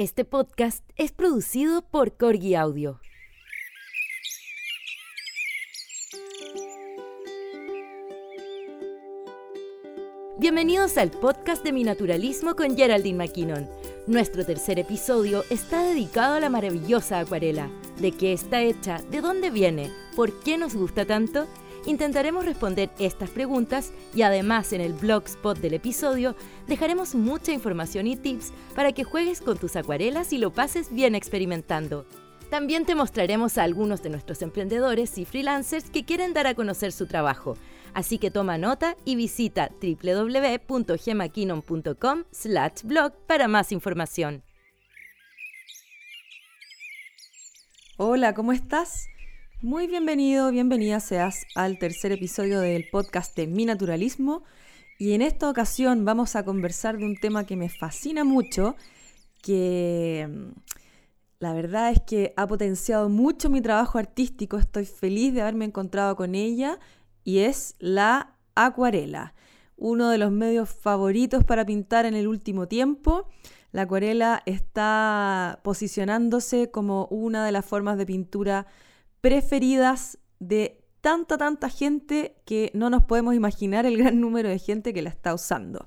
[0.00, 3.02] Este podcast es producido por Corgi Audio.
[10.38, 13.68] Bienvenidos al podcast de Mi Naturalismo con Geraldine McKinnon.
[14.06, 17.68] Nuestro tercer episodio está dedicado a la maravillosa acuarela.
[18.00, 19.02] ¿De qué está hecha?
[19.10, 19.92] ¿De dónde viene?
[20.16, 21.46] ¿Por qué nos gusta tanto?
[21.86, 26.36] Intentaremos responder estas preguntas y además en el blogspot del episodio
[26.66, 31.14] dejaremos mucha información y tips para que juegues con tus acuarelas y lo pases bien
[31.14, 32.04] experimentando.
[32.50, 36.92] También te mostraremos a algunos de nuestros emprendedores y freelancers que quieren dar a conocer
[36.92, 37.56] su trabajo.
[37.94, 42.24] Así que toma nota y visita www.gemakinon.com
[42.84, 44.44] blog para más información.
[47.96, 49.06] Hola, ¿cómo estás?
[49.62, 54.42] Muy bienvenido, bienvenida seas al tercer episodio del podcast de Mi Naturalismo
[54.98, 58.74] y en esta ocasión vamos a conversar de un tema que me fascina mucho,
[59.42, 60.60] que mm,
[61.40, 66.16] la verdad es que ha potenciado mucho mi trabajo artístico, estoy feliz de haberme encontrado
[66.16, 66.78] con ella
[67.22, 69.34] y es la acuarela,
[69.76, 73.28] uno de los medios favoritos para pintar en el último tiempo.
[73.72, 78.66] La acuarela está posicionándose como una de las formas de pintura
[79.20, 84.92] preferidas de tanta, tanta gente que no nos podemos imaginar el gran número de gente
[84.92, 85.86] que la está usando.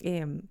[0.00, 0.42] Em,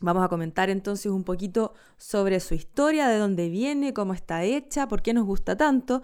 [0.00, 4.88] vamos a comentar entonces un poquito sobre su historia, de dónde viene, cómo está hecha,
[4.88, 6.02] por qué nos gusta tanto.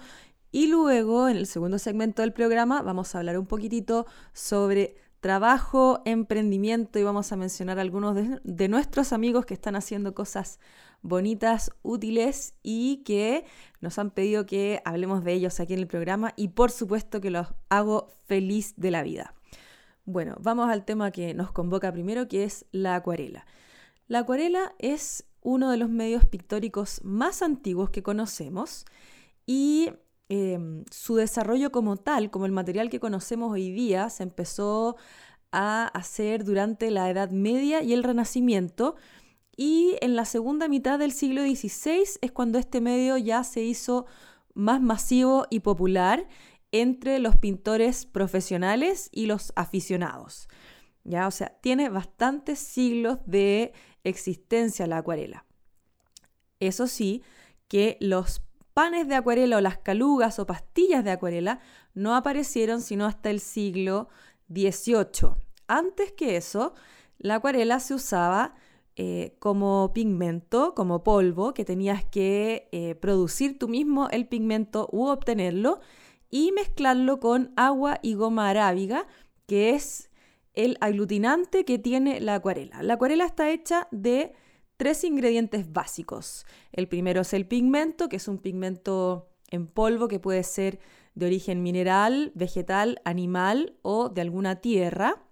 [0.51, 6.03] Y luego, en el segundo segmento del programa, vamos a hablar un poquitito sobre trabajo,
[6.05, 10.59] emprendimiento y vamos a mencionar algunos de, de nuestros amigos que están haciendo cosas
[11.03, 13.45] bonitas, útiles y que
[13.81, 17.31] nos han pedido que hablemos de ellos aquí en el programa y por supuesto que
[17.31, 19.35] los hago feliz de la vida.
[20.05, 23.47] Bueno, vamos al tema que nos convoca primero, que es la acuarela.
[24.09, 28.85] La acuarela es uno de los medios pictóricos más antiguos que conocemos
[29.47, 29.91] y
[30.29, 34.97] em, su desarrollo como tal, como el material que conocemos hoy día, se empezó
[35.53, 38.97] a hacer durante la Edad Media y el Renacimiento,
[39.57, 44.07] y en la segunda mitad del siglo XVI es cuando este medio ya se hizo
[44.55, 46.27] más masivo y popular
[46.73, 50.49] entre los pintores profesionales y los aficionados.
[51.05, 51.27] ¿Ya?
[51.27, 53.73] O sea, tiene bastantes siglos de
[54.05, 55.45] existencia la acuarela.
[56.61, 57.23] Eso sí,
[57.69, 58.43] que los
[58.73, 61.61] panes de acuarela o las calugas o pastillas de acuarela
[61.93, 64.09] no aparecieron sino hasta el siglo
[64.49, 65.35] XVIII.
[65.67, 66.75] Antes que eso,
[67.19, 68.55] la acuarela se usaba
[68.97, 75.07] eh, como pigmento, como polvo, que tenías que eh, producir tú mismo el pigmento u
[75.07, 75.81] obtenerlo
[76.31, 79.07] y mezclarlo con agua y goma arábiga,
[79.47, 80.11] que es
[80.55, 82.83] el aglutinante que tiene la acuarela.
[82.83, 84.35] La acuarela está hecha de
[84.77, 86.45] tres ingredientes básicos.
[86.73, 90.81] El primero es el pigmento, que es un pigmento en polvo que puede ser
[91.15, 95.23] de origen mineral, vegetal, animal o de alguna tierra.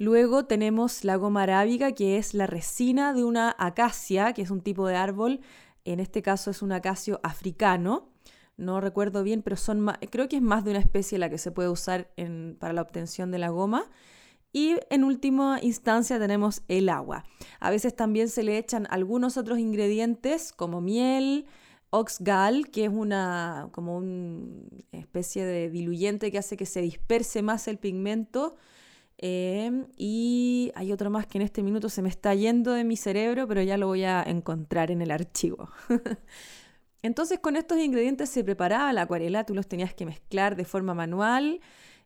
[0.00, 4.62] Luego tenemos la goma arábiga, que es la resina de una acacia, que es un
[4.62, 5.40] tipo de árbol.
[5.84, 8.08] En este caso es un acacio africano.
[8.56, 11.50] No recuerdo bien, pero son creo que es más de una especie la que se
[11.50, 12.10] puede usar
[12.58, 13.90] para la obtención de la goma.
[14.54, 17.26] Y en última instancia tenemos el agua.
[17.58, 21.44] A veces también se le echan algunos otros ingredientes como miel,
[21.90, 27.68] oxgal, que es una como una especie de diluyente que hace que se disperse más
[27.68, 28.56] el pigmento
[29.22, 32.96] Em, y hay otro más que en este minuto se me está yendo de mi
[32.96, 35.68] cerebro, pero ya lo voy a encontrar en el archivo.
[37.02, 40.94] Entonces con estos ingredientes se preparaba la acuarela, tú los tenías que mezclar de forma
[40.94, 41.60] manual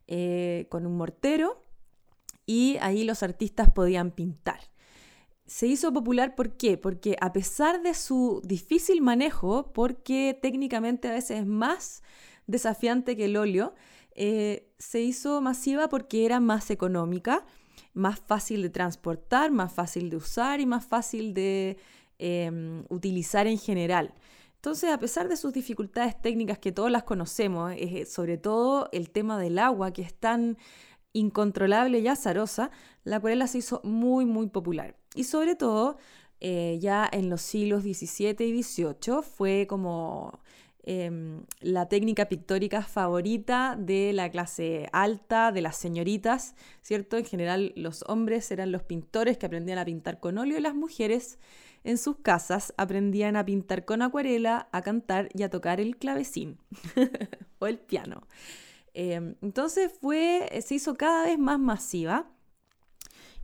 [0.07, 1.63] eh, con un mortero
[2.45, 4.59] y ahí los artistas podían pintar.
[5.45, 6.77] Se hizo popular ¿por qué?
[6.77, 12.03] Porque a pesar de su difícil manejo, porque técnicamente a veces es más
[12.45, 13.73] desafiante que el óleo,
[14.15, 17.45] eh, se hizo masiva porque era más económica,
[17.93, 21.77] más fácil de transportar, más fácil de usar y más fácil de
[22.17, 24.13] em, utilizar en general.
[24.55, 29.11] Entonces, a pesar de sus dificultades técnicas que todas las conocemos, eh, sobre todo el
[29.11, 30.57] tema del agua, que es tan
[31.13, 32.71] incontrolable y azarosa,
[33.03, 34.97] la acuarela se hizo muy, muy popular.
[35.13, 35.97] Y sobre todo,
[36.39, 40.39] eh, ya en los siglos XVII y XVIII fue como
[40.87, 46.53] Em, la técnica pictórica favorita de la clase alta, de las señoritas,
[46.83, 47.17] ¿cierto?
[47.17, 50.75] En general los hombres eran los pintores que aprendían a pintar con óleo y las
[50.75, 51.39] mujeres
[51.83, 56.59] en sus casas aprendían a pintar con acuarela, a cantar y a tocar el clavecín
[57.57, 58.27] o el piano.
[58.93, 62.29] Em, entonces fue, se hizo cada vez más masiva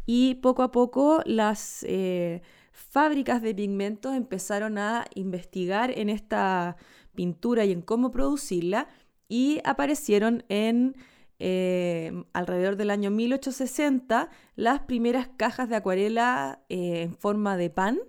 [0.06, 1.84] y poco a poco las...
[1.90, 6.78] Eh, fábricas de pigmentos empezaron a investigar en esta
[7.22, 8.88] pintura y en cómo producirla
[9.30, 10.96] y aparecieron en
[11.38, 18.00] eh, alrededor del año 1860 las primeras cajas de acuarela eh, en forma de pan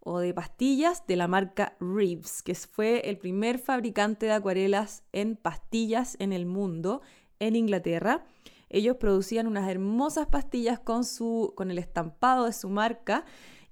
[0.00, 5.36] o de pastillas de la marca Reeves, que fue el primer fabricante de acuarelas en
[5.36, 7.02] pastillas en el mundo
[7.40, 8.24] en Inglaterra.
[8.70, 13.26] Ellos producían unas hermosas pastillas con, su, con el estampado de su marca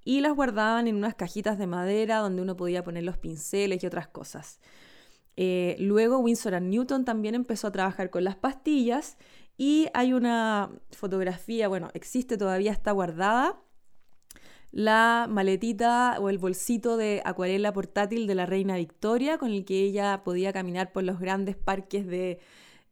[0.05, 3.87] y las guardaban en unas cajitas de madera donde uno podía poner los pinceles y
[3.87, 4.59] otras cosas.
[5.37, 9.17] Eh, luego Winsor Newton también empezó a trabajar con las pastillas
[9.57, 13.61] y hay una fotografía, bueno, existe todavía, está guardada,
[14.71, 19.81] la maletita o el bolsito de acuarela portátil de la reina Victoria con el que
[19.81, 22.39] ella podía caminar por los grandes parques de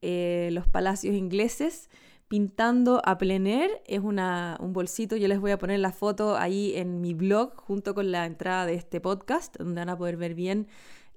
[0.02, 1.90] eh, los palacios ingleses
[2.28, 3.82] pintando a plener.
[3.88, 7.56] Es una, un bolsito, yo les voy a poner la foto ahí en mi blog
[7.56, 10.68] junto con la entrada de este podcast, donde van a poder ver bien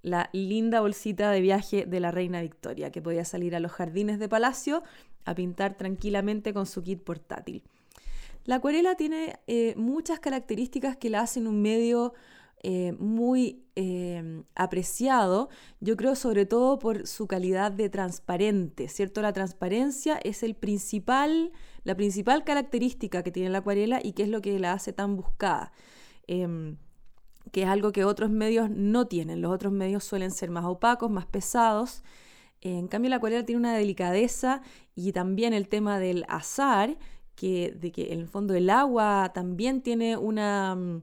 [0.03, 4.19] la linda bolsita de viaje de la reina Victoria, que podía salir a los jardines
[4.19, 4.83] de palacio
[5.25, 7.63] a pintar tranquilamente con su kit portátil.
[8.45, 12.13] La acuarela tiene eh, muchas características que la hacen un medio
[12.65, 15.49] eh, muy eh, apreciado,
[15.81, 19.21] yo creo sobre todo por su calidad de transparente, ¿cierto?
[19.21, 21.51] La transparencia es el principal,
[21.83, 25.17] la principal característica que tiene la acuarela y que es lo que la hace tan
[25.17, 25.73] buscada.
[26.29, 26.77] Em,
[27.53, 29.43] que es algo que otros medios no tienen.
[29.43, 32.03] Los otros medios suelen ser más opacos, más pesados.
[32.63, 34.63] En cambio, la acuarela tiene una delicadeza
[34.95, 36.97] y también el tema del azar,
[37.35, 41.03] que, de que en el fondo el agua también tiene una mm,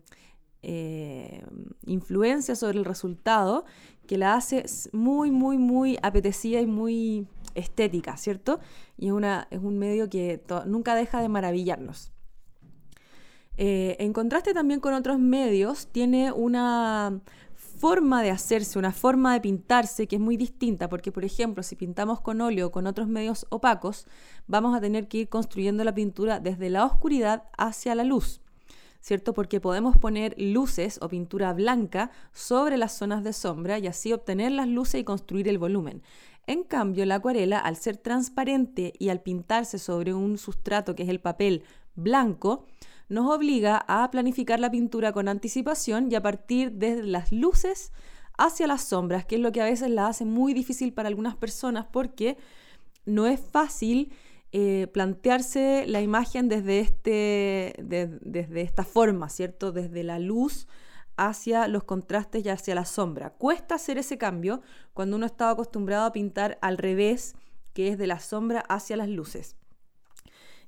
[0.63, 1.43] eh,
[1.85, 3.65] influencia sobre el resultado
[4.07, 8.59] que la hace muy, muy, muy apetecida y muy estética, ¿cierto?
[8.97, 12.11] Y es, una, es un medio que nunca deja de maravillarnos.
[13.61, 17.19] Eh, en contraste también con otros medios, tiene una
[17.55, 21.75] forma de hacerse, una forma de pintarse que es muy distinta, porque por ejemplo, si
[21.75, 24.07] pintamos con óleo o con otros medios opacos,
[24.47, 28.39] vamos a tener que ir construyendo la pintura desde la oscuridad hacia la luz.
[29.01, 29.33] ¿Cierto?
[29.33, 34.53] Porque podemos poner luces o pintura blanca sobre las zonas de sombra y así obtener
[34.53, 36.01] las luces y construir el volumen.
[36.47, 41.09] En cambio, la acuarela, al ser transparente y al pintarse sobre un sustrato que es
[41.09, 41.63] el papel
[41.95, 42.65] blanco,
[43.09, 47.91] nos obliga a planificar la pintura con anticipación y a partir de las luces
[48.37, 51.35] hacia las sombras, que es lo que a veces la hace muy difícil para algunas
[51.35, 52.37] personas porque
[53.05, 54.13] no es fácil
[54.51, 59.71] eh, plantearse la imagen desde, este, desde esta forma, ¿cierto?
[59.71, 60.67] Desde la luz
[61.17, 63.31] hacia los contrastes y hacia la sombra.
[63.31, 64.61] Cuesta hacer ese cambio
[64.93, 67.35] cuando uno está acostumbrado a pintar al revés,
[67.73, 69.58] que es de la sombra hacia las luces.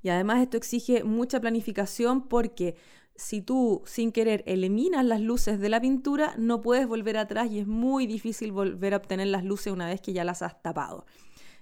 [0.02, 2.76] Y además esto exige mucha planificación porque
[3.16, 7.60] si tú sin querer eliminas las luces de la pintura, no puedes volver atrás y
[7.60, 11.06] es muy difícil volver a obtener las luces una vez que ya las has tapado.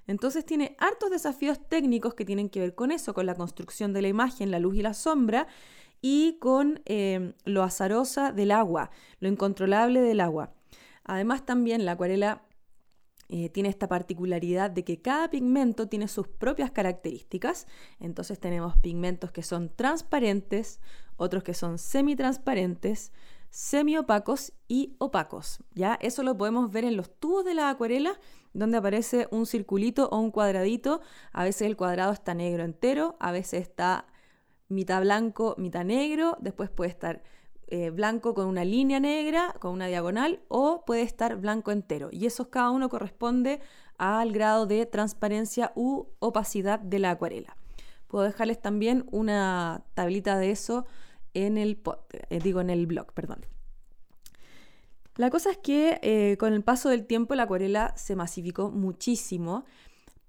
[0.07, 4.01] Entonces tiene hartos desafíos técnicos que tienen que ver con eso, con la construcción de
[4.01, 5.47] la imagen, la luz y la sombra,
[6.01, 8.89] y con eh, lo azarosa del agua,
[9.19, 10.53] lo incontrolable del agua.
[11.03, 12.43] Además también la acuarela
[13.31, 17.67] eh, tiene esta particularidad de que cada pigmento tiene sus propias características.
[17.99, 20.79] Entonces tenemos pigmentos que son transparentes,
[21.15, 23.11] otros que son semitransparentes,
[23.51, 25.63] semiopacos y opacos.
[25.75, 25.99] ¿ya?
[26.01, 28.19] Eso lo podemos ver en los tubos de la acuarela,
[28.53, 31.01] donde aparece un circulito o un cuadradito.
[31.31, 34.07] A veces el cuadrado está negro entero, a veces está
[34.69, 37.21] mitad blanco, mitad negro, después puede estar
[37.71, 42.09] eh, blanco con una línea negra, con una diagonal, o puede estar blanco entero.
[42.11, 43.61] Y eso cada uno corresponde
[43.99, 47.55] al grado de transparencia u opacidad de la acuarela.
[48.07, 50.87] Puedo dejarles también una tablita de eso
[51.35, 51.79] en el,
[52.29, 53.13] eh, digo, en el blog.
[53.13, 53.45] Perdón.
[55.15, 59.65] La cosa es que eh, con el paso del tiempo la acuarela se masificó muchísimo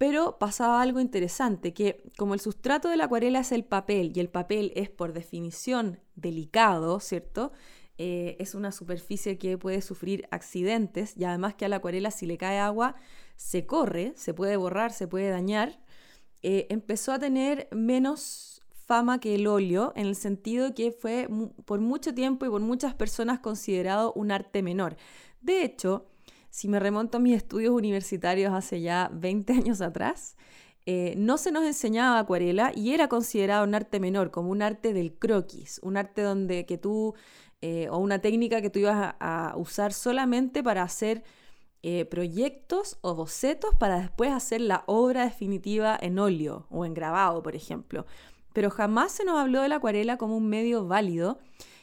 [0.01, 4.21] pero pasaba algo interesante, que como el sustrato de la acuarela es el papel y
[4.21, 7.53] el papel es por definición delicado, ¿cierto?
[7.99, 12.25] Eh, es una superficie que puede sufrir accidentes y además que a la acuarela si
[12.25, 12.95] le cae agua
[13.37, 15.79] se corre, se puede borrar, se puede dañar,
[16.41, 21.29] eh, empezó a tener menos fama que el óleo en el sentido que fue
[21.67, 24.97] por mucho tiempo y por muchas personas considerado un arte menor.
[25.43, 26.10] De hecho,
[26.51, 30.37] si me remonto a mis estudios universitarios hace ya 20 años atrás,
[30.87, 34.93] eh, no se nos enseñaba acuarela y era considerado un arte menor, como un arte
[34.93, 37.15] del croquis, un arte donde que tú,
[37.61, 41.23] eh, o una técnica que tú ibas a, usar solamente para hacer
[41.83, 47.43] eh, proyectos o bocetos para después hacer la obra definitiva en óleo o en grabado,
[47.43, 48.07] por ejemplo.
[48.53, 51.39] Pero jamás se nos habló de la acuarela como un medio válido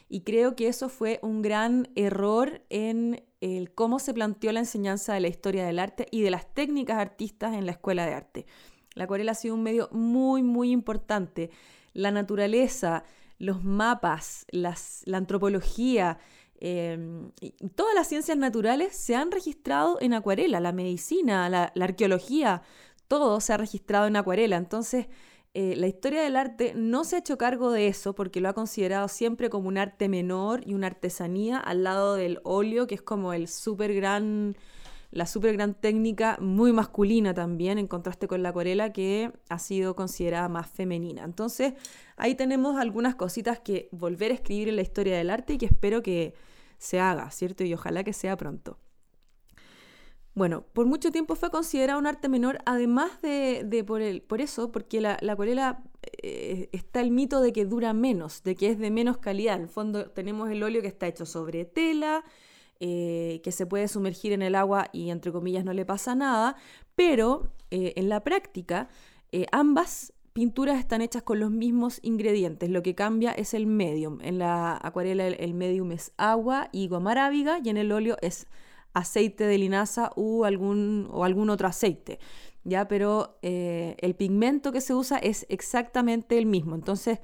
[0.08, 5.14] y creo que eso fue un gran error en el cómo se planteó la enseñanza
[5.14, 8.46] de la historia del arte y de las técnicas artistas en la escuela de arte.
[8.94, 11.50] La acuarela ha sido un medio muy, muy importante.
[11.92, 13.04] La naturaleza,
[13.38, 14.74] los mapas, la
[15.16, 16.18] antropología,
[16.60, 17.30] em,
[17.76, 22.62] todas las ciencias naturales se han registrado en acuarela, la medicina, la arqueología,
[23.06, 24.56] todo se ha registrado en acuarela.
[24.56, 25.06] Entonces,
[25.54, 28.52] eh, la historia del arte no se ha hecho cargo de eso porque lo ha
[28.52, 33.02] considerado siempre como un arte menor y una artesanía al lado del óleo, que es
[33.02, 34.56] como el super gran,
[35.10, 39.96] la super gran técnica, muy masculina también, en contraste con la acuarela, que ha sido
[39.96, 41.24] considerada más femenina.
[41.24, 41.74] Entonces,
[42.16, 45.66] ahí tenemos algunas cositas que volver a escribir en la historia del arte y que
[45.66, 46.34] espero que
[46.78, 47.64] se haga, ¿cierto?
[47.64, 48.78] Y ojalá que sea pronto.
[50.38, 54.70] Bueno, por mucho tiempo fue considerado un arte menor, además de, por, el, por eso,
[54.70, 55.82] porque la, acuarela
[56.22, 59.56] eh, está el mito de que dura menos, de que es de menos calidad.
[59.56, 62.24] En el fondo tenemos el óleo que está hecho sobre tela,
[62.78, 66.54] eh, que se puede sumergir en el agua y entre comillas no le pasa nada,
[66.94, 68.88] pero eh, en la práctica
[69.50, 74.20] ambas pinturas están hechas con los mismos ingredientes, lo que cambia es el medium.
[74.22, 78.46] En la acuarela el, el medium es agua y goma y en el óleo es
[78.98, 82.18] aceite de linaza u algún, o algún otro aceite.
[82.64, 82.88] ¿ya?
[82.88, 86.74] Pero eh, el pigmento que se usa es exactamente el mismo.
[86.74, 87.20] Entonces,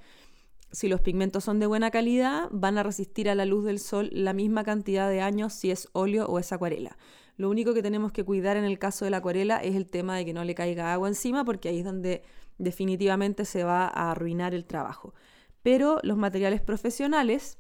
[0.73, 4.11] si los pigmentos son de buena calidad, van a resistir a la luz del sol
[4.13, 6.97] la misma cantidad de años si es óleo o es acuarela.
[7.37, 10.17] Lo único que tenemos que cuidar en el caso de la acuarela es el tema
[10.17, 12.23] de que no le caiga agua encima, porque ahí es donde
[12.59, 15.15] definitivamente se va a arruinar el trabajo.
[15.63, 17.59] Pero los materiales profesionales,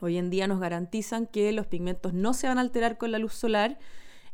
[0.00, 3.18] Hoy en día nos garantizan que los pigmentos no se van a alterar con la
[3.18, 3.78] luz solar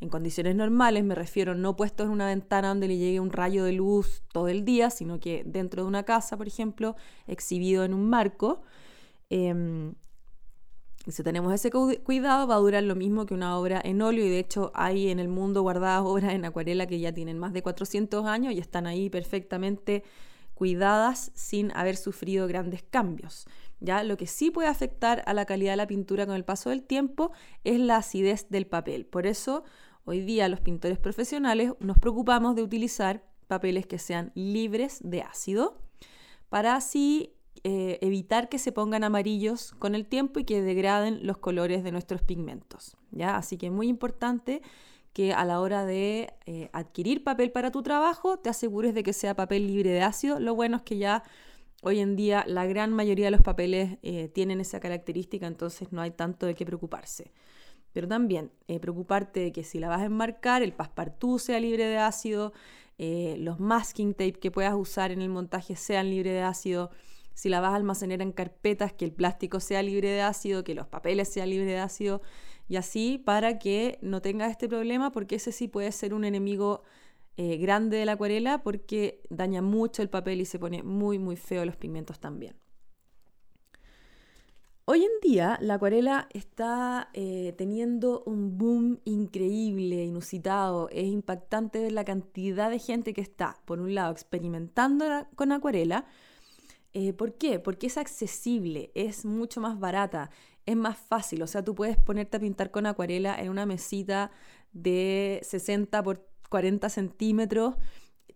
[0.02, 3.62] en condiciones normales, me refiero no puestos en una ventana donde le llegue un rayo
[3.62, 6.96] de luz todo el día, sino que dentro de una casa, por ejemplo,
[7.28, 8.62] exhibido en un marco.
[9.30, 9.94] Em,
[11.06, 14.28] si tenemos ese cuidado, va a durar lo mismo que una obra en óleo y
[14.28, 17.62] de hecho hay en el mundo guardadas obras en acuarela que ya tienen más de
[17.62, 20.02] 400 años y están ahí perfectamente
[20.54, 23.46] cuidadas sin haber sufrido grandes cambios.
[23.82, 24.02] ¿Ya?
[24.04, 26.82] Lo que sí puede afectar a la calidad de la pintura con el paso del
[26.82, 27.32] tiempo
[27.64, 29.04] es la acidez del papel.
[29.04, 29.64] Por eso,
[30.04, 35.78] hoy día los pintores profesionales nos preocupamos de utilizar papeles que sean libres de ácido
[36.48, 37.34] para así
[37.64, 41.92] eh, evitar que se pongan amarillos con el tiempo y que degraden los colores de
[41.92, 42.96] nuestros pigmentos.
[43.10, 43.36] ¿ya?
[43.36, 44.62] Así que es muy importante
[45.12, 49.12] que a la hora de eh, adquirir papel para tu trabajo te asegures de que
[49.12, 50.40] sea papel libre de ácido.
[50.40, 51.22] Lo bueno es que ya
[51.84, 56.00] Hoy en día la gran mayoría de los papeles eh, tienen esa característica, entonces no
[56.00, 57.32] hay tanto de qué preocuparse.
[57.92, 61.86] Pero también eh, preocuparte de que si la vas a enmarcar, el passepartout sea libre
[61.86, 62.52] de ácido,
[62.98, 66.90] eh, los masking tape que puedas usar en el montaje sean libres de ácido,
[67.34, 70.76] si la vas a almacenar en carpetas, que el plástico sea libre de ácido, que
[70.76, 72.22] los papeles sean libres de ácido,
[72.68, 76.84] y así para que no tengas este problema, porque ese sí puede ser un enemigo
[77.36, 81.36] eh, grande de la acuarela porque daña mucho el papel y se pone muy muy
[81.36, 82.56] feo los pigmentos también.
[84.84, 90.88] Hoy en día la acuarela está eh, teniendo un boom increíble, inusitado.
[90.90, 96.04] Es impactante ver la cantidad de gente que está, por un lado, experimentando con acuarela.
[96.94, 97.60] Eh, ¿Por qué?
[97.60, 100.30] Porque es accesible, es mucho más barata,
[100.66, 101.42] es más fácil.
[101.42, 104.32] O sea, tú puedes ponerte a pintar con acuarela en una mesita
[104.72, 107.76] de 60 por 40 centímetros,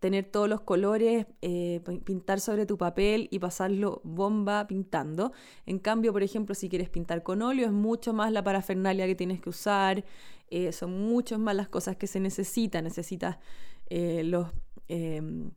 [0.01, 5.33] tener todos los colores, eh, pintar sobre tu papel y pasarlo bomba pintando.
[5.67, 9.15] En cambio, por ejemplo, si quieres pintar con óleo, es mucho más la parafernalia que
[9.15, 10.03] tienes que usar,
[10.49, 12.85] eh, son muchas más las cosas que se necesitan.
[12.85, 13.37] Necesitas
[13.91, 14.49] eh, los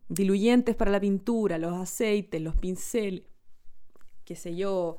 [0.10, 3.24] diluyentes para la pintura, los aceites, los pinceles,
[4.26, 4.98] qué sé yo.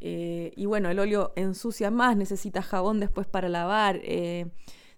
[0.00, 4.00] y bueno, el óleo ensucia más, necesitas jabón después para lavar.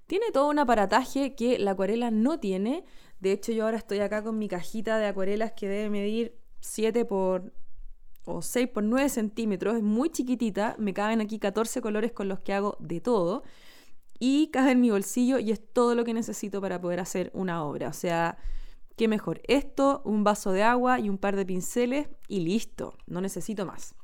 [0.06, 2.84] Tiene todo un aparataje que la acuarela no tiene.
[3.20, 7.04] De hecho, yo ahora estoy acá con mi cajita de acuarelas que debe medir 7
[7.04, 7.52] por
[8.26, 9.76] o 6 por 9 centímetros.
[9.76, 10.76] Es muy chiquitita.
[10.78, 13.42] Me caben aquí 14 colores con los que hago de todo.
[14.18, 17.64] Y cabe en mi bolsillo y es todo lo que necesito para poder hacer una
[17.64, 17.88] obra.
[17.88, 18.38] O sea,
[18.96, 19.40] ¿qué mejor?
[19.48, 22.96] Esto, un vaso de agua y un par de pinceles y listo.
[23.06, 23.94] No necesito más.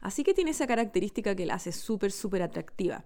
[0.00, 3.04] Así que tiene esa característica que la hace súper, súper atractiva.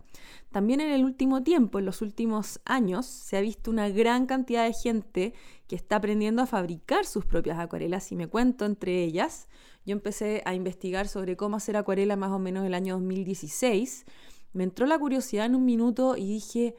[0.53, 4.65] También en el último tiempo, en los últimos años, se ha visto una gran cantidad
[4.65, 5.35] de gente
[5.67, 9.49] que está aprendiendo a fabricar sus propias acuarelas y me cuento entre ellas.
[9.85, 14.05] Yo empecé a investigar sobre cómo hacer acuarela más o menos en el año 2016.
[14.53, 16.77] Me entró la curiosidad en un minuto y dije,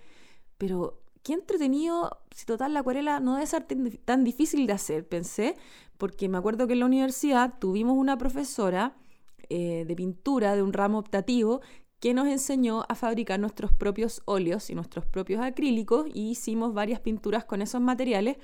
[0.57, 3.65] pero qué entretenido, si total la acuarela no debe ser
[4.05, 5.55] tan difícil de hacer, pensé,
[5.97, 8.95] porque me acuerdo que en la universidad tuvimos una profesora
[9.49, 11.61] eh, de pintura de un ramo optativo
[11.99, 16.99] que nos enseñó a fabricar nuestros propios óleos y nuestros propios acrílicos y hicimos varias
[16.99, 18.37] pinturas con esos materiales.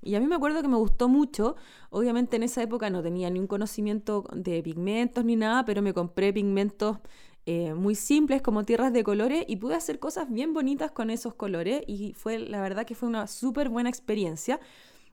[0.00, 1.56] Y a mí me acuerdo que me gustó mucho.
[1.90, 5.92] Obviamente en esa época no tenía ni un conocimiento de pigmentos ni nada, pero me
[5.92, 6.98] compré pigmentos
[7.44, 11.34] eh, muy simples como tierras de colores y pude hacer cosas bien bonitas con esos
[11.34, 14.60] colores y fue la verdad que fue una súper buena experiencia.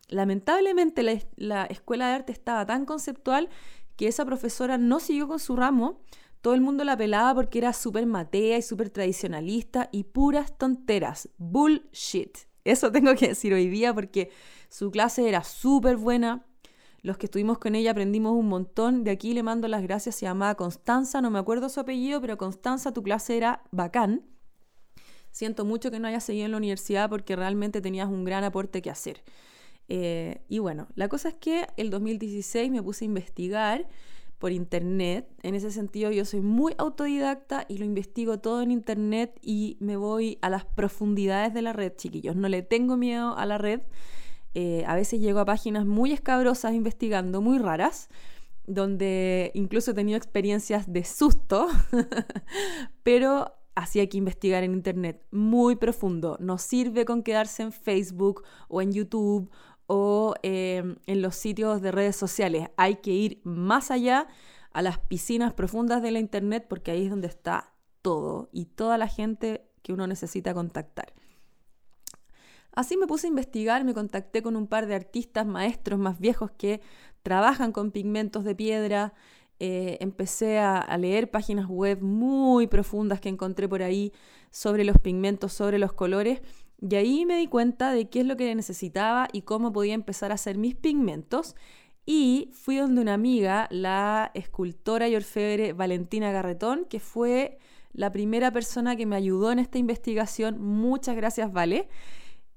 [0.10, 3.50] Lamentablemente la, la, escuela de arte estaba tan conceptual
[3.99, 5.99] que esa profesora no siguió con su ramo.
[6.39, 11.27] Todo el mundo la pelaba porque era súper matea y súper tradicionalista y puras tonteras.
[11.37, 12.37] Bullshit.
[12.63, 14.31] Eso tengo que decir hoy día porque
[14.69, 16.45] su clase era súper buena,
[17.01, 19.03] los que estuvimos con ella aprendimos un montón.
[19.03, 20.15] De aquí le mando las gracias.
[20.15, 24.23] Se llamaba Constanza, no me acuerdo su apellido, pero Constanza, tu clase era bacán.
[25.29, 28.81] Siento mucho que no hayas seguido en la universidad porque realmente tenías un gran aporte
[28.81, 29.25] que hacer.
[29.89, 33.88] Eh, y bueno, la cosa es que el 2016 me puse a investigar
[34.38, 35.27] por internet.
[35.43, 39.98] En ese sentido yo soy muy autodidacta y lo investigo todo en internet y me
[39.98, 42.36] voy a las profundidades de la red, chiquillos.
[42.36, 43.81] No le tengo miedo a la red.
[44.53, 48.10] Eh, a veces llego a páginas muy escabrosas investigando, muy raras,
[48.65, 51.67] donde incluso he tenido experiencias de susto,
[53.03, 56.38] pero así hay que investigar en Internet muy profundo.
[56.39, 59.50] No sirve con quedarse en Facebook o en YouTube
[59.91, 62.69] o em, en los sitios de redes sociales.
[62.77, 64.27] Hay que ir más allá
[64.72, 69.00] a las piscinas profundas de la Internet porque ahí es donde está todo y toda
[69.00, 71.12] la gente que uno necesita contactar.
[72.72, 76.51] Así me puse a investigar, me contacté con un par de artistas maestros más viejos
[76.51, 76.81] que
[77.24, 79.13] trabajan con pigmentos de piedra.
[79.60, 84.13] Eh, empecé a, leer páginas web muy profundas que encontré por ahí
[84.51, 86.41] sobre los pigmentos, sobre los colores.
[86.81, 90.31] Y ahí me di cuenta de qué es lo que necesitaba y cómo podía empezar
[90.31, 91.55] a hacer mis pigmentos.
[92.05, 97.59] Y fui donde una amiga, la escultora y orfebre Valentina Garretón, que fue
[97.93, 100.62] la primera persona que me ayudó en esta investigación.
[100.62, 101.89] Muchas gracias, Vale.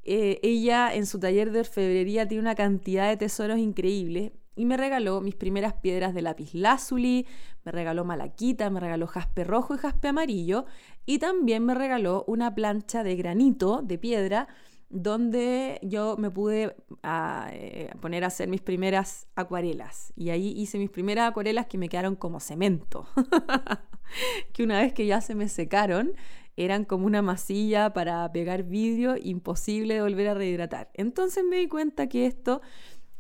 [0.05, 4.77] Eh, ella en su taller de orfebrería tiene una cantidad de tesoros increíbles y me
[4.77, 7.27] regaló mis primeras piedras de lápiz lazuli,
[7.65, 10.67] me regaló malaquita, me regaló jaspe rojo y jaspe amarillo
[11.07, 14.49] y también me regaló una plancha de granito de piedra
[14.93, 20.12] donde yo me pude ah, eh, poner a hacer mis primeras acuarelas.
[20.17, 23.07] Y ahí hice mis primeras acuarelas que me quedaron como cemento.
[24.53, 26.12] que una vez que ya se me secaron,
[26.57, 30.91] eran como una masilla para pegar vidrio, imposible de volver a rehidratar.
[30.93, 32.61] Entonces me di cuenta que esto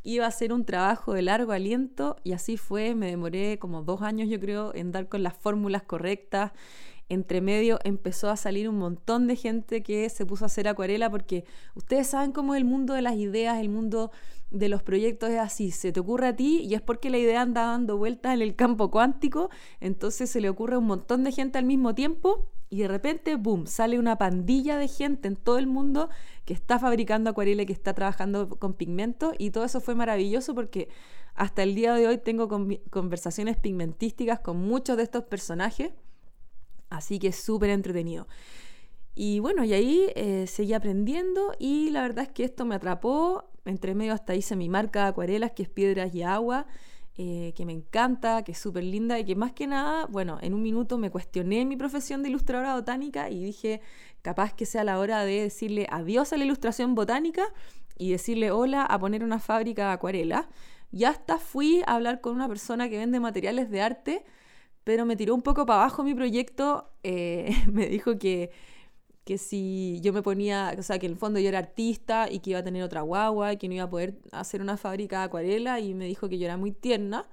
[0.02, 4.02] iba a ser un trabajo de largo aliento y así fue, me demoré como dos
[4.02, 6.52] años yo creo en dar con las fórmulas correctas.
[7.08, 11.10] Entre medio empezó a salir un montón de gente que se puso a hacer acuarela
[11.10, 14.10] porque ustedes saben cómo es el mundo de las ideas, el mundo
[14.50, 17.42] de los proyectos es así, se te ocurre a ti y es porque la idea
[17.42, 21.32] anda dando vueltas en el campo cuántico, entonces se le ocurre a un montón de
[21.32, 25.58] gente al mismo tiempo y de repente, boom, sale una pandilla de gente en todo
[25.58, 26.08] el mundo
[26.46, 30.88] que está fabricando acuarela, que está trabajando con pigmentos y todo eso fue maravilloso porque
[31.34, 32.48] hasta el día de hoy tengo
[32.88, 35.92] conversaciones pigmentísticas con muchos de estos personajes,
[36.88, 38.26] así que es súper entretenido.
[39.14, 43.50] Y bueno, y ahí eh, seguí aprendiendo y la verdad es que esto me atrapó,
[43.66, 46.66] entre medio hasta hice mi marca de acuarelas que es Piedras y Agua
[47.18, 50.54] eh, que me encanta, que es súper linda y que más que nada, bueno, en
[50.54, 53.82] un minuto me cuestioné mi profesión de ilustradora botánica y dije,
[54.22, 57.44] capaz que sea la hora de decirle adiós a la ilustración botánica
[57.98, 60.48] y decirle hola a poner una fábrica de acuarela.
[60.90, 64.24] Y hasta fui a hablar con una persona que vende materiales de arte,
[64.84, 68.50] pero me tiró un poco para abajo mi proyecto, eh, me dijo que
[69.24, 72.40] que si yo me ponía, o sea, que en el fondo yo era artista y
[72.40, 75.18] que iba a tener otra guagua y que no iba a poder hacer una fábrica
[75.18, 77.26] de acuarela y me dijo que yo era muy tierna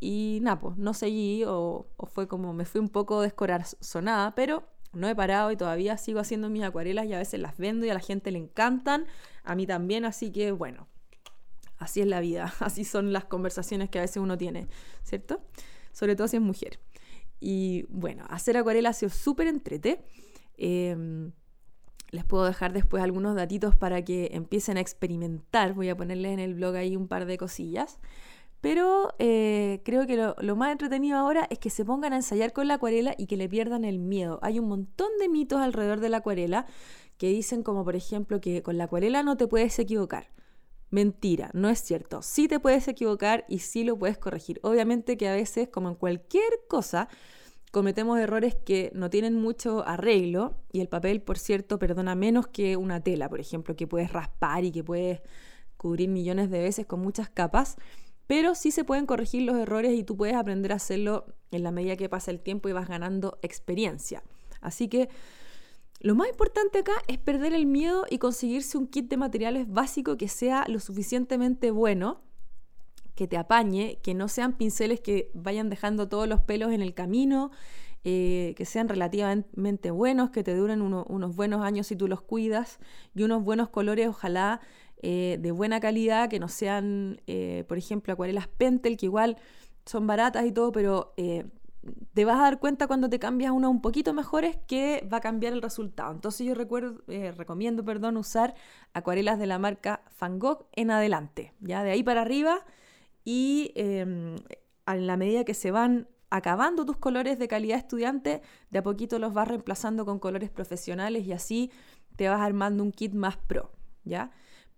[0.00, 4.64] y nada, pues no seguí o, o, fue como me fui un poco descorazonada, pero
[4.92, 7.90] no he parado y todavía sigo haciendo mis acuarelas y a veces las vendo y
[7.90, 9.06] a la gente le encantan,
[9.44, 10.88] a mí también, así que bueno,
[11.78, 14.68] así es la vida, así son las conversaciones que a veces uno tiene,
[15.02, 15.40] ¿cierto?
[15.92, 16.80] Sobre todo si es mujer.
[17.40, 20.04] Y bueno, hacer acuarela ha sido súper entrete.
[20.56, 21.32] Em,
[22.10, 25.74] les puedo dejar después algunos datitos para que empiecen a experimentar.
[25.74, 27.98] Voy a ponerles en el blog ahí un par de cosillas.
[28.60, 32.68] Pero eh, creo que lo, más entretenido ahora es que se pongan a ensayar con
[32.68, 34.38] la acuarela y que le pierdan el miedo.
[34.42, 36.66] Hay un montón de mitos alrededor de la acuarela
[37.18, 40.30] que dicen como por ejemplo que con la acuarela no te puedes equivocar.
[40.90, 42.22] Mentira, no es cierto.
[42.22, 44.60] Sí te puedes equivocar y sí lo puedes corregir.
[44.62, 47.08] Obviamente que a veces, como en cualquier cosa,
[47.72, 52.76] cometemos errores que no tienen mucho arreglo y el papel, por cierto, perdona menos que
[52.76, 55.20] una tela, por ejemplo, que puedes raspar y que puedes
[55.76, 57.76] cubrir millones de veces con muchas capas.
[58.26, 61.70] pero sí se pueden corregir los errores y tú puedes aprender a hacerlo en la
[61.70, 64.22] medida que pasa el tiempo y vas ganando experiencia.
[64.60, 65.08] Así que
[66.00, 70.16] lo más importante acá es perder el miedo y conseguirse un kit de materiales básico
[70.16, 72.20] que sea lo suficientemente bueno,
[73.16, 76.94] que te apañe, que no sean pinceles que vayan dejando todos los pelos en el
[76.94, 77.50] camino,
[78.04, 82.78] eh, que sean relativamente buenos, que te duren unos buenos años si tú los cuidas
[83.14, 84.60] y unos buenos colores, ojalá
[85.02, 89.36] eh, de buena calidad, que no sean, eh, por ejemplo, acuarelas Pentel, que igual
[89.84, 91.14] son baratas y todo, pero
[92.14, 95.18] te vas a dar cuenta cuando te cambias a una un poquito mejores que va
[95.18, 96.12] a cambiar el resultado.
[96.12, 98.54] Entonces yo recuerdo, eh, recomiendo perdón, usar
[98.92, 102.64] acuarelas de la marca Van Gogh en adelante, ya de ahí para arriba
[103.26, 104.36] y em,
[104.86, 109.18] a la medida que se van acabando tus colores de calidad estudiante, de a poquito
[109.18, 111.72] los vas reemplazando con colores profesionales y así
[112.14, 113.72] te vas armando un kit más pro,
[114.04, 114.30] ¿ya?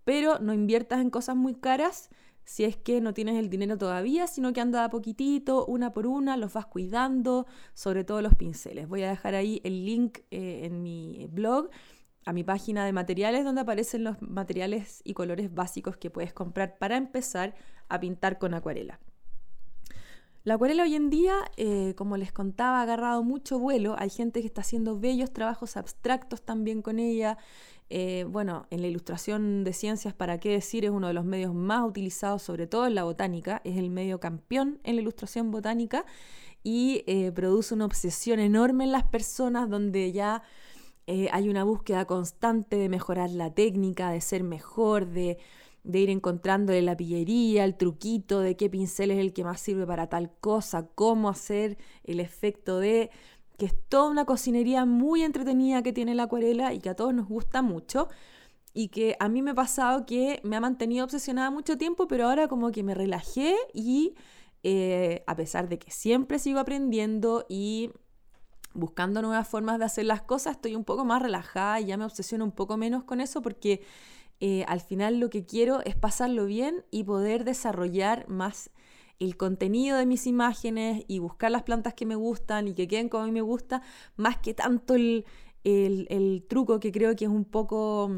[0.03, 2.09] Pero no inviertas en cosas muy caras
[2.43, 6.07] si es que no tienes el dinero todavía, sino que anda a poquitito, una por
[6.07, 8.87] una, los vas cuidando, sobre todo los pinceles.
[8.87, 11.69] Voy a dejar ahí el link eh, en mi blog
[12.25, 16.77] a mi página de materiales donde aparecen los materiales y colores básicos que puedes comprar
[16.77, 17.55] para empezar
[17.87, 18.99] a pintar con acuarela.
[20.43, 23.95] La acuarela hoy en día, eh, como les contaba, ha agarrado mucho vuelo.
[23.99, 27.37] Hay gente que está haciendo bellos trabajos abstractos también con ella.
[27.89, 31.53] Eh, bueno, en la ilustración de ciencias, para qué decir, es uno de los medios
[31.53, 36.05] más utilizados, sobre todo en la botánica, es el medio campeón en la ilustración botánica
[36.63, 40.43] y eh, produce una obsesión enorme en las personas donde ya
[41.11, 45.39] eh, hay una búsqueda constante de mejorar la técnica, de ser mejor, de,
[45.83, 49.87] de ir encontrándole la pillería, el truquito de qué pincel es el que más sirve
[49.87, 53.09] para tal cosa, cómo hacer el efecto de
[53.57, 57.11] que es toda una cocinería muy entretenida que tiene la acuarela y que a todos
[57.15, 58.07] nos gusta mucho.
[58.75, 62.27] Y que a mí me ha pasado que me ha mantenido obsesionada mucho tiempo, pero
[62.27, 64.13] ahora como que me relajé y
[64.61, 67.89] eh, a pesar de que siempre sigo aprendiendo y
[68.79, 72.05] buscando nuevas formas de hacer las cosas, estoy un poco más relajada y ya me
[72.05, 73.81] obsesiono un poco menos con eso porque
[74.39, 78.71] eh, al final lo que quiero es pasarlo bien y poder desarrollar más
[79.19, 83.09] el contenido de mis imágenes y buscar las plantas que me gustan y que queden
[83.09, 83.81] como a mí me gusta,
[84.15, 85.25] más que tanto el,
[86.47, 88.09] truco que creo que es un poco,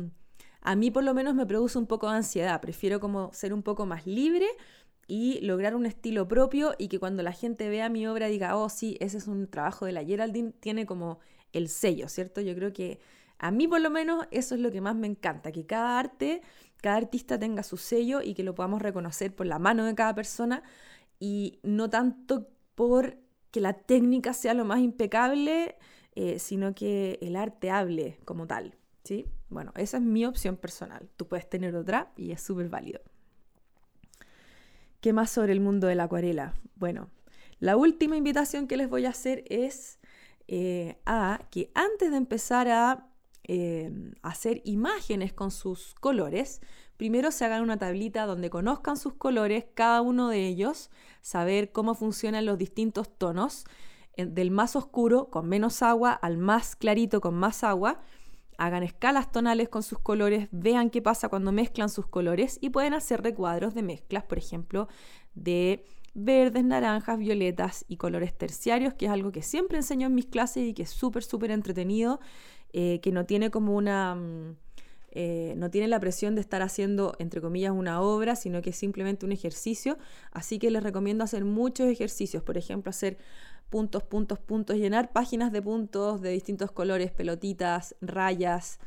[0.61, 2.61] a mí por lo menos me produce un poco de ansiedad.
[2.61, 4.45] Prefiero como ser un poco más libre
[5.11, 8.69] y lograr un estilo propio y que cuando la gente vea mi obra diga, oh
[8.69, 11.19] sí, ese es un trabajo de la Geraldine, tiene como
[11.51, 12.39] el sello, ¿cierto?
[12.39, 12.97] Yo creo que
[13.37, 16.41] a mí por lo menos eso es lo que más me encanta, que cada arte,
[16.77, 20.15] cada artista tenga su sello y que lo podamos reconocer por la mano de cada
[20.15, 20.63] persona
[21.19, 23.17] y no tanto por
[23.51, 25.75] que la técnica sea lo más impecable,
[26.15, 28.77] eh, sino que el arte hable como tal.
[29.03, 29.25] ¿sí?
[29.49, 31.09] Bueno, esa es mi opción personal.
[31.17, 33.01] Tú puedes tener otra y es súper válido.
[35.01, 36.53] ¿Qué más sobre el mundo de la acuarela?
[36.75, 37.09] Bueno,
[37.59, 39.99] la última invitación que les voy a hacer es
[40.47, 43.11] eh, a que antes de empezar a
[43.43, 46.61] Em, hacer imágenes con sus colores,
[46.95, 51.95] primero se hagan una tablita donde conozcan sus colores, cada uno de ellos, saber cómo
[51.95, 53.65] funcionan los distintos tonos,
[54.15, 58.01] del más oscuro con menos agua al más clarito con más agua.
[58.63, 62.93] Hagan escalas tonales con sus colores, vean qué pasa cuando mezclan sus colores y pueden
[62.93, 64.87] hacer recuadros de mezclas, por ejemplo,
[65.33, 70.27] de verdes, naranjas, violetas y colores terciarios, que es algo que siempre enseño en mis
[70.27, 72.19] clases y que es súper, súper entretenido
[72.71, 74.13] eh, que no tiene como una...
[74.13, 74.57] Mm,
[75.13, 78.77] eh, no tiene la presión de estar haciendo, entre comillas, una obra, sino que es
[78.77, 79.97] simplemente un ejercicio.
[80.31, 82.43] Así que les recomiendo hacer muchos ejercicios.
[82.43, 83.17] Por ejemplo, hacer
[83.71, 88.79] puntos, puntos, puntos, llenar páginas de puntos de distintos colores, pelotitas, rayas,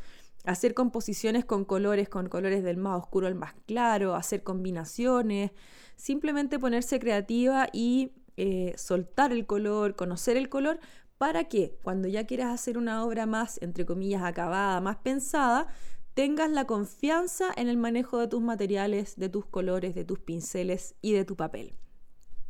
[0.44, 5.52] hacer composiciones con colores, con colores del más oscuro al más claro, hacer combinaciones,
[5.96, 10.78] simplemente ponerse creativa y eh, soltar el color, conocer el color
[11.16, 15.66] para que cuando ya quieras hacer una obra más, entre comillas, acabada, más pensada,
[16.12, 20.94] tengas la confianza en el manejo de tus materiales, de tus colores, de tus pinceles
[21.00, 21.74] y de tu papel.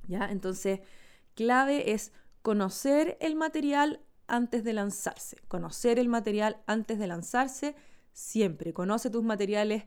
[0.09, 0.29] ¿Ya?
[0.31, 0.81] Entonces,
[1.35, 2.13] clave es
[2.45, 5.39] conocer el material antes de lanzarse.
[5.49, 7.75] Conocer el material antes de lanzarse
[8.13, 8.75] siempre.
[8.75, 9.85] Conoce tus materiales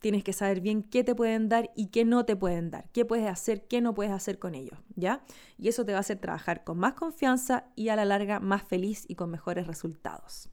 [0.00, 3.04] tienes que saber bien qué te pueden dar y qué no te pueden dar, qué
[3.04, 5.22] puedes hacer, qué no puedes hacer con ellos, ¿ya?
[5.58, 8.62] Y eso te va a hacer trabajar con más confianza y a la larga más
[8.62, 10.48] feliz y con mejores resultados.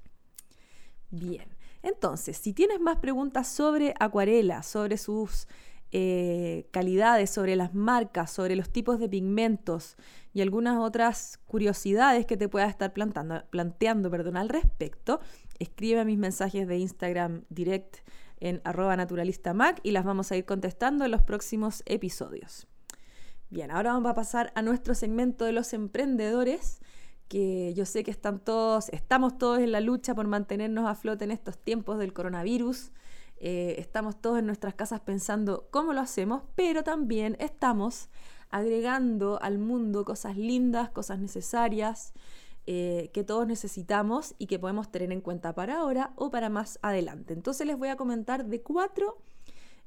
[1.09, 1.47] Bien,
[1.81, 5.47] entonces, si tienes más preguntas sobre acuarela, sobre sus
[5.91, 9.97] eh, calidades, sobre las marcas, sobre los tipos de pigmentos
[10.33, 15.19] y algunas otras curiosidades que te pueda estar planteando perdón, al respecto,
[15.57, 17.97] escribe mis mensajes de Instagram direct
[18.39, 22.67] en arroba naturalistamac y las vamos a ir contestando en los próximos episodios.
[23.49, 26.81] Bien, ahora vamos a pasar a nuestro segmento de los emprendedores,
[27.27, 31.25] que yo sé que están todos, estamos todos en la lucha por mantenernos a flote
[31.25, 32.91] en estos tiempos del coronavirus.
[33.39, 38.09] Eh, estamos todos en nuestras casas pensando cómo lo hacemos, pero también estamos
[38.49, 42.13] agregando al mundo cosas lindas, cosas necesarias,
[42.65, 46.79] eh, que todos necesitamos y que podemos tener en cuenta para ahora o para más
[46.81, 47.33] adelante.
[47.33, 49.17] Entonces les voy a comentar de cuatro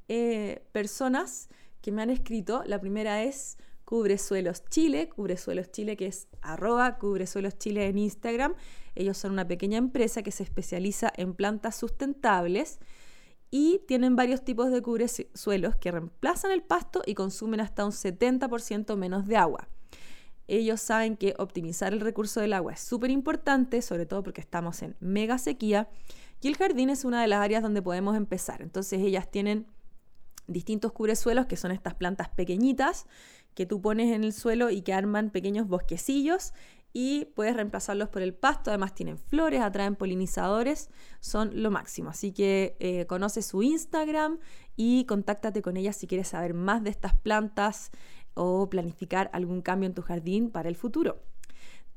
[0.08, 1.48] eh, personas
[1.80, 2.62] que me han escrito.
[2.66, 8.54] La primera es Cubresuelos Chile, Cubresuelos Chile que es arroba Cubresuelos Chile en Instagram.
[8.94, 12.78] Ellos son una pequeña empresa que se especializa en plantas sustentables
[13.52, 18.96] y tienen varios tipos de cubresuelos que reemplazan el pasto y consumen hasta un 70%
[18.96, 19.68] menos de agua
[20.48, 24.82] ellos saben que optimizar el recurso del agua es súper importante, sobre todo porque estamos
[24.82, 25.88] en mega sequía,
[26.40, 28.62] y el jardín es una de las áreas donde podemos empezar.
[28.62, 29.66] Entonces ellas tienen
[30.48, 33.06] distintos cubresuelos, que son estas plantas pequeñitas
[33.54, 36.52] que tú pones en el suelo y que arman pequeños bosquecillos
[36.92, 38.70] y puedes reemplazarlos por el pasto.
[38.70, 42.10] Además tienen flores, atraen polinizadores, son lo máximo.
[42.10, 44.38] Así que eh, conoce su Instagram
[44.76, 47.90] y contáctate con ellas si quieres saber más de estas plantas
[48.34, 51.22] o planificar algún cambio en tu jardín para el futuro.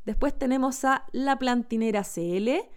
[0.06, 2.70] Después tenemos a La Plantinera CL,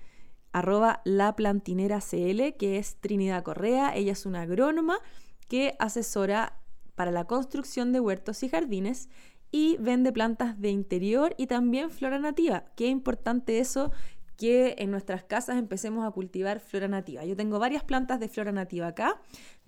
[0.53, 3.95] arroba La CL, que es Trinidad Correa.
[3.95, 4.99] Ella es una agrónoma
[5.47, 6.61] que asesora
[6.95, 9.09] para la construcción de huertos y jardines
[9.51, 12.65] y vende plantas de interior y también flora nativa.
[12.77, 13.93] Qué importante eso
[14.37, 17.25] que en nuestras casas empecemos a cultivar flora nativa.
[17.25, 19.21] Yo tengo varias plantas de flora nativa acá.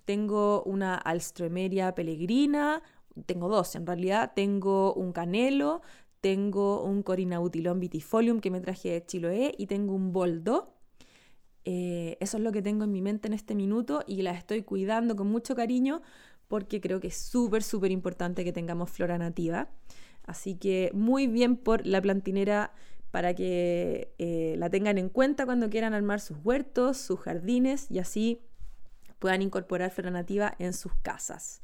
[0.05, 2.81] Tengo una Alstroemeria peregrina,
[3.25, 5.81] tengo dos en realidad, tengo un canelo,
[6.21, 10.75] tengo un Corinautilon vitifolium que me traje de Chiloé y tengo un boldo.
[11.65, 14.63] Eh, eso es lo que tengo en mi mente en este minuto y la estoy
[14.63, 16.01] cuidando con mucho cariño
[16.51, 19.69] porque creo que es súper, súper importante que tengamos flora nativa.
[20.25, 22.73] Así que muy bien por la plantinera
[23.09, 27.99] para que eh, la tengan en cuenta cuando quieran armar sus huertos, sus jardines y
[27.99, 28.41] así
[29.17, 31.61] puedan incorporar flora nativa en sus casas.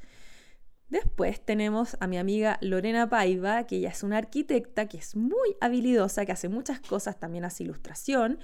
[0.88, 5.54] Después tenemos a mi amiga Lorena Paiva, que ella es una arquitecta que es muy
[5.60, 8.38] habilidosa, que hace muchas cosas, también hace ilustración,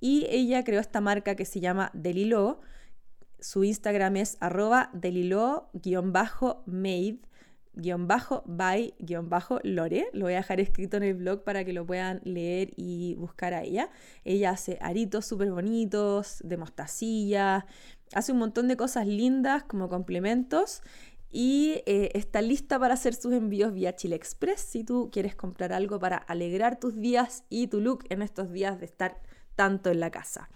[0.00, 2.62] y ella creó esta marca que se llama Delilo.
[3.40, 7.20] Su Instagram es arroba delilo-made
[8.44, 8.94] by
[9.64, 10.06] lore.
[10.12, 13.54] Lo voy a dejar escrito en el blog para que lo puedan leer y buscar
[13.54, 13.90] a ella.
[14.24, 17.66] Ella hace aritos súper bonitos, de mostacilla,
[18.14, 20.82] hace un montón de cosas lindas como complementos
[21.32, 25.72] y eh, está lista para hacer sus envíos vía Chile Express si tú quieres comprar
[25.72, 29.20] algo para alegrar tus días y tu look en estos días de estar
[29.54, 30.48] tanto en la casa.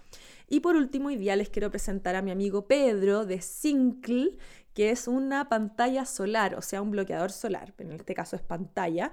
[0.47, 4.37] Y por último, hoy día les quiero presentar a mi amigo Pedro de Sincle,
[4.73, 9.11] que es una pantalla solar, o sea, un bloqueador solar, en este caso es pantalla,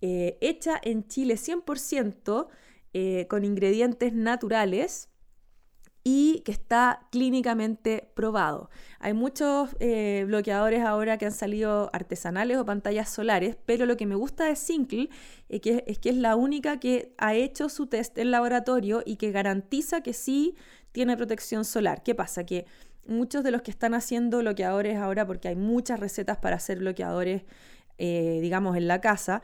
[0.00, 2.48] eh, hecha en Chile 100%
[2.92, 5.11] eh, con ingredientes naturales
[6.04, 8.70] y que está clínicamente probado.
[8.98, 14.06] Hay muchos eh, bloqueadores ahora que han salido artesanales o pantallas solares, pero lo que
[14.06, 15.10] me gusta de Sincle
[15.48, 19.16] es que, es que es la única que ha hecho su test en laboratorio y
[19.16, 20.56] que garantiza que sí
[20.90, 22.02] tiene protección solar.
[22.02, 22.44] ¿Qué pasa?
[22.44, 22.66] Que
[23.06, 27.42] muchos de los que están haciendo bloqueadores ahora, porque hay muchas recetas para hacer bloqueadores,
[27.98, 29.42] eh, digamos, en la casa,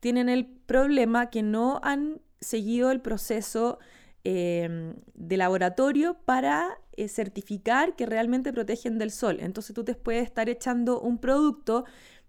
[0.00, 3.78] tienen el problema que no han seguido el proceso
[4.22, 9.38] Em, de laboratorio para eh, certificar que realmente protegen del sol.
[9.40, 11.86] Entonces tú te puedes estar echando un producto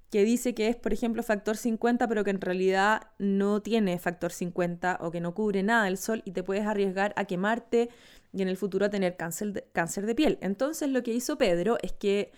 [0.09, 4.31] que dice que es, por ejemplo, factor 50, pero que en realidad no tiene factor
[4.31, 7.89] 50 o que no cubre nada del sol y te puedes arriesgar a quemarte
[8.31, 10.37] y en el futuro a tener cáncer de, cáncer de piel.
[10.41, 12.31] Entonces lo que hizo Pedro es que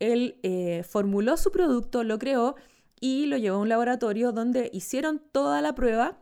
[0.00, 2.56] él eh, formuló su producto, lo creó
[3.00, 6.18] y lo llevó a un laboratorio donde hicieron toda la prueba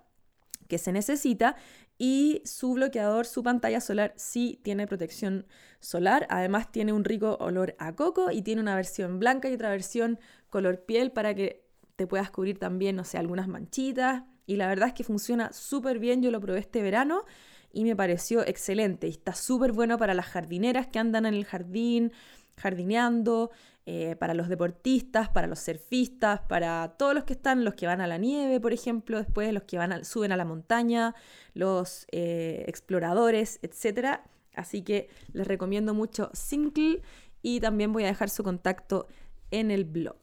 [0.68, 1.56] que se necesita
[1.98, 5.46] y su bloqueador, su pantalla solar sí tiene protección
[5.80, 6.26] solar.
[6.30, 10.18] Además tiene un rico olor a coco y tiene una versión blanca y otra versión
[10.50, 11.64] color piel para que
[11.96, 14.24] te puedas cubrir también, no sé, algunas manchitas.
[14.44, 16.22] Y la verdad es que funciona súper bien.
[16.22, 17.24] Yo lo probé este verano
[17.72, 19.06] y me pareció excelente.
[19.06, 22.12] Y está súper bueno para las jardineras que andan en el jardín,
[22.56, 23.50] jardineando.
[23.88, 28.00] Eh, para los deportistas, para los surfistas, para todos los que están, los que van
[28.00, 31.14] a la nieve, por ejemplo, después los que van suben a la montaña,
[31.54, 34.22] los eh, exploradores, etc.
[34.56, 37.00] Así que les recomiendo mucho Single
[37.42, 39.06] y también voy a dejar su contacto
[39.52, 40.16] en el blog.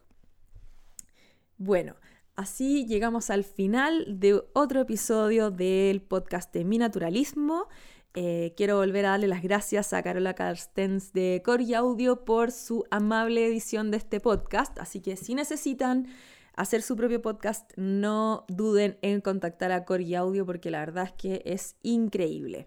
[1.58, 1.96] Bueno,
[2.36, 7.70] así llegamos al final de otro episodio del podcast de Mi Naturalismo.
[8.16, 12.86] Eh, quiero volver a darle las gracias a Carola Carstens de Cori Audio por su
[12.92, 14.78] amable edición de este podcast.
[14.80, 16.08] Así que si necesitan
[16.56, 21.14] hacer su propio podcast, no duden en contactar a Corgi Audio porque la verdad es
[21.14, 22.66] que es increíble.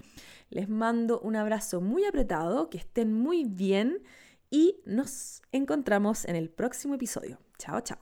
[0.51, 4.03] Les mando un abrazo muy apretado, que estén muy bien
[4.51, 7.39] y nos encontramos en el próximo episodio.
[7.59, 7.99] Chao, chao.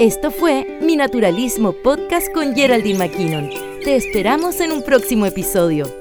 [0.00, 3.50] Esto fue Mi Naturalismo Podcast con Geraldine McKinnon.
[3.84, 5.99] Te esperamos en un próximo episodio.